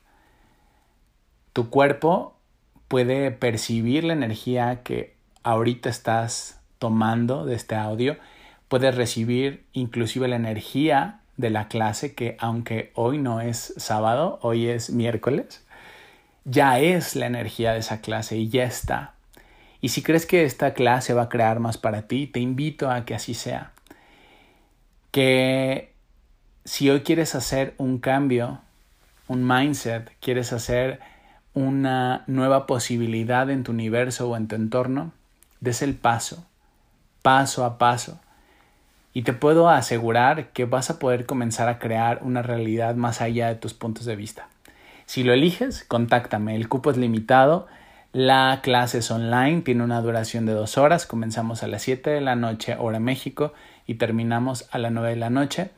Tu 1.54 1.70
cuerpo 1.70 2.40
puede 2.88 3.30
percibir 3.30 4.04
la 4.04 4.14
energía 4.14 4.82
que 4.82 5.16
ahorita 5.44 5.90
estás 5.90 6.60
tomando 6.80 7.46
de 7.46 7.54
este 7.54 7.76
audio, 7.76 8.18
puedes 8.68 8.96
recibir 8.96 9.64
inclusive 9.74 10.28
la 10.28 10.38
energía 10.38 11.21
de 11.38 11.50
la 11.50 11.68
clase 11.68 12.14
que 12.14 12.36
aunque 12.40 12.92
hoy 12.96 13.18
no 13.18 13.42
es 13.42 13.74
sábado, 13.78 14.40
hoy 14.42 14.68
es 14.68 14.90
miércoles, 14.90 15.64
ya 16.46 16.80
es 16.80 17.16
la 17.16 17.28
energía 17.28 17.74
de 17.74 17.80
esa 17.80 18.02
clase 18.02 18.38
y 18.38 18.50
ya 18.50 18.64
está. 18.64 19.14
Y 19.82 19.90
si 19.90 20.04
crees 20.04 20.26
que 20.26 20.44
esta 20.44 20.74
clase 20.74 21.14
va 21.14 21.24
a 21.24 21.30
crear 21.30 21.60
más 21.60 21.78
para 21.78 22.04
ti, 22.04 22.28
te 22.28 22.40
invito 22.40 22.90
a 22.90 23.06
que 23.06 23.16
así 23.16 23.34
sea. 23.34 23.72
Que 25.12 25.94
si 26.64 26.90
hoy 26.90 27.02
quieres 27.02 27.34
hacer 27.36 27.74
un 27.78 27.98
cambio, 27.98 28.60
un 29.28 29.48
mindset, 29.48 30.12
quieres 30.20 30.54
hacer 30.54 31.00
una 31.54 32.24
nueva 32.28 32.68
posibilidad 32.68 33.50
en 33.50 33.64
tu 33.64 33.72
universo 33.72 34.30
o 34.30 34.38
en 34.38 34.48
tu 34.48 34.56
entorno, 34.56 35.12
des 35.60 35.82
el 35.82 35.96
paso, 35.96 36.46
paso 37.22 37.66
a 37.66 37.78
paso 37.78 38.20
y 39.14 39.24
te 39.24 39.34
puedo 39.34 39.70
asegurar 39.70 40.50
que 40.50 40.66
vas 40.66 40.90
a 40.90 41.00
poder 41.00 41.26
comenzar 41.26 41.68
a 41.70 41.80
crear 41.80 42.20
una 42.24 42.42
realidad 42.42 42.96
más 42.96 43.22
allá 43.22 43.48
de 43.48 43.56
tus 43.56 43.74
puntos 43.74 44.06
de 44.06 44.16
vista. 44.16 44.48
Si 45.06 45.24
lo 45.24 45.34
eliges, 45.34 45.84
contáctame. 45.84 46.56
El 46.56 46.70
cupo 46.70 46.92
es 46.92 46.98
limitado. 46.98 47.68
La 48.14 48.60
clase 48.62 49.00
es 49.00 49.12
online, 49.12 49.62
tiene 49.62 49.84
una 49.84 50.02
duración 50.02 50.46
de 50.46 50.54
dos 50.54 50.78
horas. 50.78 51.06
Comenzamos 51.06 51.64
a 51.64 51.68
las 51.68 51.82
7 51.82 52.10
de 52.10 52.22
la 52.22 52.36
noche, 52.36 52.76
hora 52.78 53.00
México, 53.00 53.54
y 53.88 53.96
terminamos 53.96 54.68
a 54.72 54.78
las 54.78 54.92
9 54.92 55.10
de 55.10 55.16
la 55.16 55.30
noche. 55.30 55.72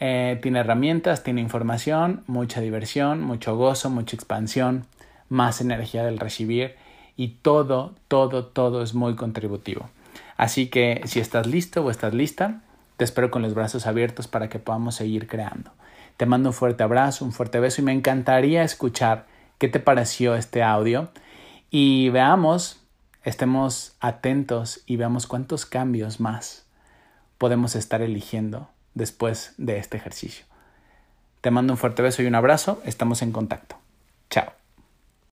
Eh, 0.00 0.38
tiene 0.42 0.60
herramientas, 0.60 1.22
tiene 1.22 1.40
información, 1.40 2.24
mucha 2.26 2.60
diversión, 2.60 3.22
mucho 3.22 3.56
gozo, 3.56 3.88
mucha 3.90 4.16
expansión, 4.16 4.86
más 5.28 5.60
energía 5.60 6.04
del 6.04 6.18
recibir 6.18 6.74
y 7.16 7.28
todo, 7.28 7.94
todo, 8.08 8.46
todo 8.46 8.82
es 8.82 8.94
muy 8.94 9.14
contributivo. 9.14 9.88
Así 10.42 10.66
que 10.66 11.02
si 11.04 11.20
estás 11.20 11.46
listo 11.46 11.84
o 11.84 11.90
estás 11.92 12.14
lista, 12.14 12.62
te 12.96 13.04
espero 13.04 13.30
con 13.30 13.42
los 13.42 13.54
brazos 13.54 13.86
abiertos 13.86 14.26
para 14.26 14.48
que 14.48 14.58
podamos 14.58 14.96
seguir 14.96 15.28
creando. 15.28 15.70
Te 16.16 16.26
mando 16.26 16.48
un 16.48 16.52
fuerte 16.52 16.82
abrazo, 16.82 17.24
un 17.24 17.30
fuerte 17.30 17.60
beso 17.60 17.80
y 17.80 17.84
me 17.84 17.92
encantaría 17.92 18.64
escuchar 18.64 19.26
qué 19.58 19.68
te 19.68 19.78
pareció 19.78 20.34
este 20.34 20.64
audio 20.64 21.12
y 21.70 22.08
veamos, 22.08 22.82
estemos 23.22 23.94
atentos 24.00 24.82
y 24.84 24.96
veamos 24.96 25.28
cuántos 25.28 25.64
cambios 25.64 26.18
más 26.18 26.66
podemos 27.38 27.76
estar 27.76 28.02
eligiendo 28.02 28.68
después 28.94 29.54
de 29.58 29.78
este 29.78 29.96
ejercicio. 29.96 30.44
Te 31.40 31.52
mando 31.52 31.72
un 31.72 31.78
fuerte 31.78 32.02
beso 32.02 32.20
y 32.20 32.26
un 32.26 32.34
abrazo, 32.34 32.82
estamos 32.84 33.22
en 33.22 33.30
contacto. 33.30 33.76
Chao. 34.28 34.61